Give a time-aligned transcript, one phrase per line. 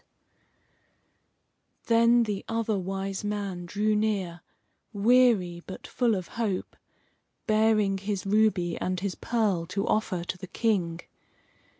[1.85, 4.41] Then the Other Wise Man drew near,
[4.93, 6.75] weary, but full of hope,
[7.45, 11.01] bearing his ruby and his pearl to offer to the King.